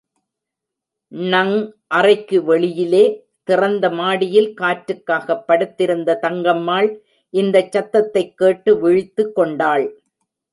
[1.11, 1.57] ணங்
[1.87, 3.03] அறைக்கு வெளியிலே
[3.47, 6.89] திறந்த மாடியில் காற்றுக்காகப் படுத்திருந்த தங்கம்மாள்
[7.33, 9.85] இந்தச் சத்தத்தைக் கேட்டு விழித்துக் கொண்டாள்.